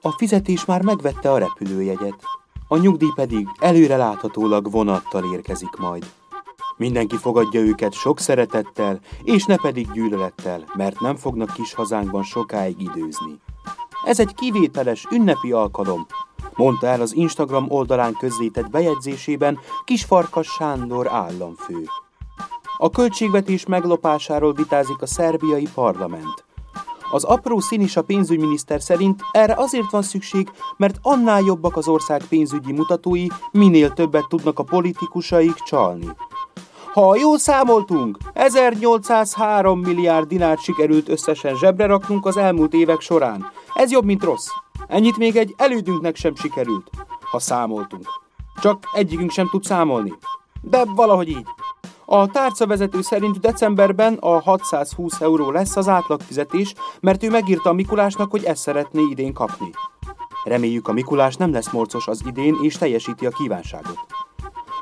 A 0.00 0.10
fizetés 0.10 0.64
már 0.64 0.82
megvette 0.82 1.32
a 1.32 1.38
repülőjegyet, 1.38 2.24
a 2.68 2.76
nyugdíj 2.76 3.08
pedig 3.14 3.48
előre 3.58 3.96
láthatólag 3.96 4.70
vonattal 4.70 5.32
érkezik 5.32 5.76
majd. 5.76 6.12
Mindenki 6.76 7.16
fogadja 7.16 7.60
őket 7.60 7.92
sok 7.92 8.20
szeretettel, 8.20 9.00
és 9.22 9.44
ne 9.44 9.56
pedig 9.56 9.92
gyűlölettel, 9.92 10.64
mert 10.74 11.00
nem 11.00 11.16
fognak 11.16 11.52
kis 11.52 11.74
hazánkban 11.74 12.22
sokáig 12.22 12.80
időzni. 12.80 13.40
Ez 14.04 14.20
egy 14.20 14.34
kivételes, 14.34 15.06
ünnepi 15.10 15.52
alkalom, 15.52 16.06
mondta 16.54 16.86
el 16.86 17.00
az 17.00 17.14
Instagram 17.14 17.70
oldalán 17.70 18.12
közzétett 18.12 18.70
bejegyzésében 18.70 19.58
Kisfarkas 19.84 20.46
Sándor 20.46 21.08
államfő. 21.08 21.84
A 22.76 22.90
költségvetés 22.90 23.66
meglopásáról 23.66 24.52
vitázik 24.52 25.02
a 25.02 25.06
szerbiai 25.06 25.68
parlament. 25.74 26.44
Az 27.14 27.24
apró 27.24 27.60
színis 27.60 27.96
a 27.96 28.02
pénzügyminiszter 28.02 28.82
szerint 28.82 29.22
erre 29.32 29.54
azért 29.56 29.90
van 29.90 30.02
szükség, 30.02 30.50
mert 30.76 30.98
annál 31.02 31.40
jobbak 31.40 31.76
az 31.76 31.88
ország 31.88 32.24
pénzügyi 32.28 32.72
mutatói, 32.72 33.26
minél 33.52 33.92
többet 33.92 34.28
tudnak 34.28 34.58
a 34.58 34.62
politikusaik 34.62 35.54
csalni. 35.54 36.08
Ha 36.92 37.16
jól 37.16 37.38
számoltunk, 37.38 38.18
1803 38.32 39.80
milliárd 39.80 40.28
dinárt 40.28 40.60
sikerült 40.60 41.08
összesen 41.08 41.56
zsebre 41.56 41.86
raknunk 41.86 42.26
az 42.26 42.36
elmúlt 42.36 42.72
évek 42.72 43.00
során. 43.00 43.50
Ez 43.74 43.90
jobb, 43.90 44.04
mint 44.04 44.24
rossz. 44.24 44.48
Ennyit 44.86 45.16
még 45.16 45.36
egy 45.36 45.54
elődünknek 45.56 46.16
sem 46.16 46.34
sikerült, 46.34 46.90
ha 47.30 47.38
számoltunk. 47.38 48.06
Csak 48.60 48.84
egyikünk 48.94 49.30
sem 49.30 49.48
tud 49.50 49.64
számolni. 49.64 50.12
De 50.60 50.84
valahogy 50.84 51.28
így. 51.28 51.46
A 52.14 52.26
tárcavezető 52.26 53.00
szerint 53.02 53.40
decemberben 53.40 54.14
a 54.14 54.40
620 54.40 55.20
euró 55.20 55.50
lesz 55.50 55.76
az 55.76 55.88
átlagfizetés, 55.88 56.74
mert 57.00 57.22
ő 57.22 57.30
megírta 57.30 57.70
a 57.70 57.72
Mikulásnak, 57.72 58.30
hogy 58.30 58.44
ezt 58.44 58.62
szeretné 58.62 59.02
idén 59.02 59.32
kapni. 59.32 59.70
Reméljük 60.44 60.88
a 60.88 60.92
Mikulás 60.92 61.36
nem 61.36 61.52
lesz 61.52 61.70
morcos 61.70 62.06
az 62.06 62.22
idén, 62.26 62.56
és 62.62 62.76
teljesíti 62.76 63.26
a 63.26 63.30
kívánságot. 63.30 63.98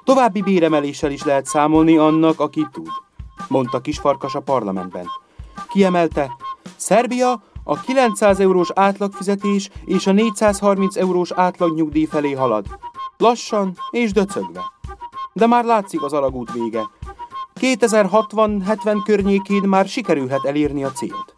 További 0.05 0.43
béremeléssel 0.43 1.11
is 1.11 1.25
lehet 1.25 1.47
számolni 1.47 1.97
annak, 1.97 2.41
aki 2.41 2.67
tud, 2.73 2.89
mondta 3.49 3.81
Kisfarkas 3.81 4.35
a 4.35 4.41
parlamentben. 4.41 5.07
Kiemelte, 5.69 6.31
Szerbia 6.77 7.43
a 7.65 7.81
900 7.81 8.41
eurós 8.41 8.71
átlagfizetés 8.75 9.71
és 9.85 10.07
a 10.07 10.13
430 10.13 10.97
eurós 10.97 11.31
átlagnyugdíj 11.31 12.05
felé 12.05 12.33
halad. 12.33 12.67
Lassan 13.17 13.77
és 13.91 14.13
döcögve. 14.13 14.61
De 15.33 15.47
már 15.47 15.65
látszik 15.65 16.03
az 16.03 16.13
alagút 16.13 16.53
vége. 16.53 16.91
2060-70 17.61 19.01
környékén 19.05 19.63
már 19.63 19.87
sikerülhet 19.87 20.45
elérni 20.45 20.85
a 20.85 20.93
célt. 20.93 21.35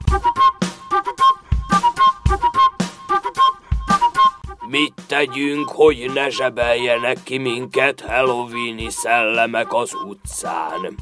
Mit 4.68 4.94
tegyünk, 5.06 5.68
hogy 5.68 6.10
ne 6.14 6.30
zsebeljenek 6.30 7.22
ki 7.22 7.38
minket 7.38 8.00
halloweeni 8.00 8.90
szellemek 8.90 9.72
az 9.72 9.92
utcán? 10.06 10.94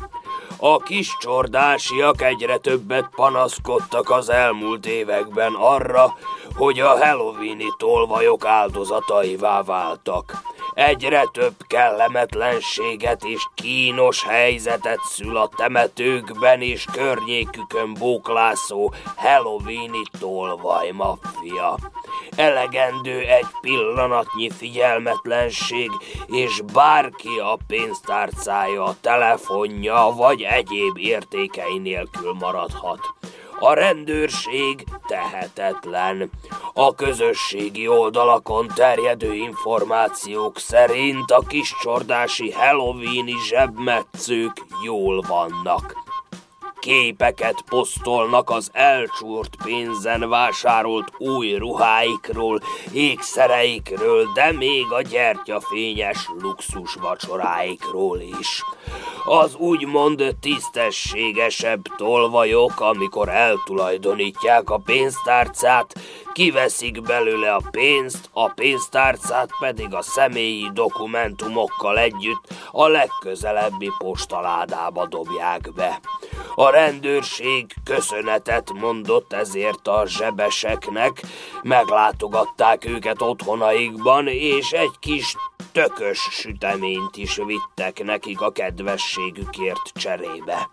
A 0.56 0.78
kis 0.78 1.16
csordásiak 1.20 2.22
egyre 2.22 2.56
többet 2.56 3.08
panaszkodtak 3.14 4.10
az 4.10 4.30
elmúlt 4.30 4.86
években 4.86 5.54
arra, 5.54 6.14
hogy 6.56 6.80
a 6.80 7.04
halloweeni 7.04 7.68
tolvajok 7.78 8.44
áldozataivá 8.44 9.62
váltak. 9.62 10.51
Egyre 10.74 11.24
több 11.32 11.54
kellemetlenséget 11.66 13.24
és 13.24 13.46
kínos 13.54 14.24
helyzetet 14.24 15.00
szül 15.00 15.36
a 15.36 15.50
temetőkben 15.56 16.60
és 16.60 16.84
környékükön 16.92 17.94
bóklászó 17.94 18.92
halloweeni 19.16 20.02
tolvaj 20.20 20.90
maffia. 20.90 21.78
Elegendő 22.36 23.18
egy 23.18 23.46
pillanatnyi 23.60 24.50
figyelmetlenség, 24.50 25.90
és 26.26 26.60
bárki 26.72 27.38
a 27.38 27.58
pénztárcája, 27.66 28.94
telefonja 29.00 30.12
vagy 30.16 30.42
egyéb 30.42 30.98
értékei 30.98 31.78
nélkül 31.78 32.32
maradhat. 32.32 33.00
A 33.64 33.74
rendőrség 33.74 34.84
tehetetlen. 35.06 36.30
A 36.74 36.94
közösségi 36.94 37.88
oldalakon 37.88 38.70
terjedő 38.74 39.34
információk 39.34 40.58
szerint 40.58 41.30
a 41.30 41.42
kiscsordási 41.48 42.50
halloweeni 42.50 43.34
zsebmetszők 43.48 44.52
jól 44.84 45.24
vannak 45.28 45.94
képeket 46.82 47.64
posztolnak 47.68 48.50
az 48.50 48.70
elcsúrt 48.72 49.56
pénzen 49.64 50.28
vásárolt 50.28 51.12
új 51.18 51.54
ruháikról, 51.54 52.60
ékszereikről, 52.92 54.26
de 54.34 54.52
még 54.52 54.92
a 54.92 55.02
gyertyafényes 55.02 56.28
luxus 56.38 56.94
vacsoráikról 56.94 58.20
is. 58.20 58.62
Az 59.24 59.54
úgymond 59.54 60.36
tisztességesebb 60.40 61.82
tolvajok, 61.96 62.80
amikor 62.80 63.28
eltulajdonítják 63.28 64.70
a 64.70 64.78
pénztárcát, 64.78 65.94
kiveszik 66.32 67.02
belőle 67.02 67.54
a 67.54 67.62
pénzt, 67.70 68.28
a 68.32 68.48
pénztárcát 68.48 69.50
pedig 69.60 69.94
a 69.94 70.02
személyi 70.02 70.70
dokumentumokkal 70.72 71.98
együtt 71.98 72.54
a 72.70 72.86
legközelebbi 72.86 73.90
postaládába 73.98 75.06
dobják 75.06 75.72
be. 75.74 76.00
A 76.54 76.70
rendőrség 76.70 77.74
köszönetet 77.84 78.72
mondott 78.72 79.32
ezért 79.32 79.88
a 79.88 80.02
zsebeseknek, 80.06 81.22
meglátogatták 81.62 82.84
őket 82.84 83.22
otthonaikban, 83.22 84.28
és 84.28 84.70
egy 84.70 84.98
kis 85.00 85.36
tökös 85.72 86.18
süteményt 86.30 87.16
is 87.16 87.36
vittek 87.36 88.04
nekik 88.04 88.40
a 88.40 88.52
kedvességükért 88.52 89.92
cserébe. 89.94 90.70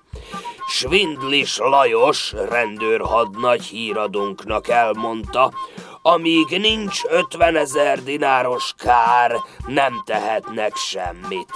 Svindlis 0.67 1.57
Lajos 1.57 2.33
rendőrhadnagy 2.49 3.63
híradónknak 3.63 4.67
elmondta, 4.67 5.53
amíg 6.01 6.47
nincs 6.47 7.01
50 7.03 7.55
ezer 7.55 8.03
dináros 8.03 8.73
kár, 8.77 9.35
nem 9.67 10.01
tehetnek 10.05 10.75
semmit. 10.75 11.49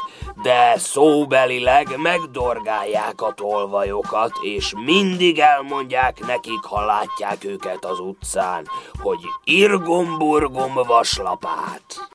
De 0.44 0.78
szóbelileg 0.78 1.98
megdorgálják 1.98 3.22
a 3.22 3.34
tolvajokat, 3.34 4.32
és 4.42 4.74
mindig 4.86 5.40
elmondják 5.40 6.26
nekik, 6.26 6.64
ha 6.64 6.86
látják 6.86 7.44
őket 7.44 7.86
az 7.86 8.00
utcán, 8.00 8.68
hogy 9.02 9.20
irgomburgom 9.44 10.74
vaslapát. 10.74 12.10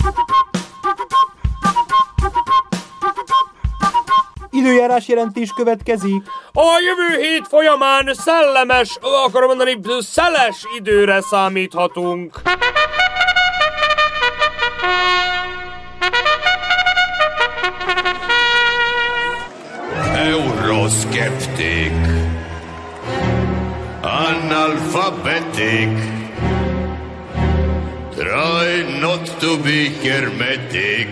Időjárás 4.51 5.09
jelentés 5.09 5.53
következik. 5.57 6.23
A 6.53 6.79
jövő 6.81 7.23
hét 7.23 7.47
folyamán 7.49 8.14
szellemes, 8.14 8.99
akarom 9.27 9.49
mondani, 9.49 9.79
szeles 9.99 10.62
időre 10.77 11.21
számíthatunk. 11.21 12.41
Euroskeptik. 20.14 21.93
Analphabetic. 24.03 26.17
Try 28.29 28.85
not 29.01 29.25
to 29.41 29.57
be 29.57 29.88
hermetic. 30.05 31.09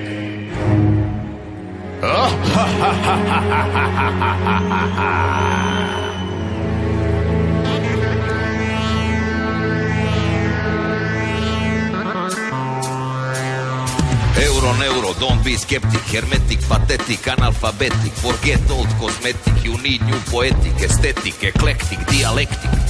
Euro, 14.37 14.77
neuro, 14.77 15.15
don't 15.19 15.43
be 15.43 15.57
skeptic, 15.57 16.03
hermetic, 16.13 16.61
pathetic, 16.69 17.21
analphabetic, 17.21 18.13
forget 18.13 18.61
old 18.71 18.89
cosmetic, 19.01 19.65
you 19.65 19.79
need 19.79 20.03
new 20.03 20.21
poetic, 20.29 20.75
aesthetic, 20.83 21.43
eclectic, 21.43 21.99
dialectic. 22.09 22.86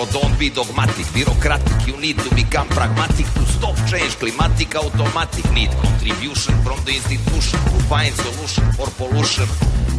Euro, 0.00 0.12
don't 0.12 0.38
be 0.38 0.50
dogmatic, 0.50 1.12
bureaucratic, 1.12 1.86
you 1.86 1.96
need 1.96 2.18
to 2.18 2.34
become 2.34 2.68
pragmatic 2.68 3.26
to 3.34 3.40
stop 3.46 3.76
change, 3.88 4.16
climatic, 4.16 4.74
automatic, 4.74 5.50
need 5.52 5.70
contribution 5.70 6.54
from 6.62 6.82
the 6.84 6.92
institution 6.92 7.58
to 7.60 7.78
find 7.88 8.14
solution 8.14 8.72
for 8.72 8.86
pollution, 8.90 9.46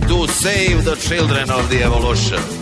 to 0.08 0.28
save 0.28 0.86
the 0.86 0.96
children 0.96 1.50
of 1.52 1.70
the 1.70 1.84
evolution. 1.84 2.61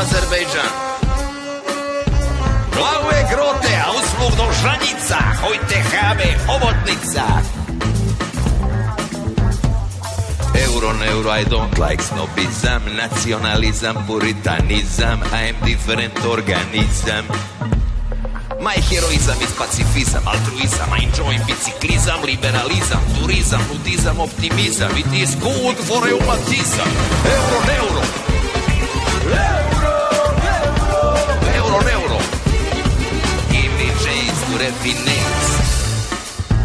Azerbejdžan. 0.00 0.70
Azerbejdžan. 0.70 0.92
je 3.22 3.24
grote, 3.30 3.72
a 3.76 3.90
do 4.36 4.46
žanica, 4.62 5.18
hojte 5.42 5.78
habe, 5.92 6.28
hobotnica. 6.46 7.24
Euro, 10.54 10.92
neuro, 10.92 11.30
I 11.30 11.44
don't 11.44 11.78
like 11.78 12.02
snobizam, 12.02 12.82
nacionalizam, 12.96 13.96
puritanizam, 14.06 15.18
I 15.32 15.50
am 15.50 15.56
different 15.64 16.14
organizam. 16.24 17.24
My 18.60 18.76
heroizam 18.88 19.40
is 19.42 19.52
pacifizam, 19.58 20.22
altruizam, 20.26 20.88
I 20.92 21.04
enjoy 21.04 21.34
biciklizam, 21.46 22.22
liberalizam, 22.22 23.02
turizam, 23.18 23.60
nudizam, 23.68 24.20
optimizam, 24.20 24.90
it 24.96 25.12
is 25.22 25.34
good 25.36 25.76
for 25.76 26.00
reumatizam. 26.06 26.90
Euro, 27.26 27.58
neuro, 27.66 28.02
to 34.62 34.68
refinance. 34.68 35.72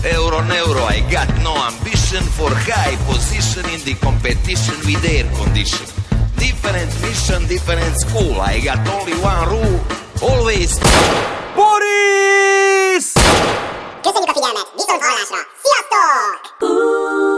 Euro, 0.03 0.83
I 0.85 1.01
got 1.11 1.29
no 1.41 1.55
ambition 1.55 2.23
for 2.37 2.49
high 2.53 2.95
position 3.09 3.65
in 3.73 3.81
the 3.85 3.95
competition 3.95 4.75
with 4.85 5.03
air 5.05 5.25
condition. 5.35 5.85
Different 6.37 6.91
mission, 7.01 7.47
different 7.47 7.97
school. 7.97 8.39
I 8.39 8.59
got 8.59 8.79
only 8.87 9.13
one 9.13 9.49
rule. 9.49 9.79
Always 10.21 10.79
Boris! 11.55 13.13
A 14.03 14.33
figyelmet! 14.33 14.67
Viszont 14.75 15.01
hallásra! 15.01 15.39
Sziasztok! 15.63 17.36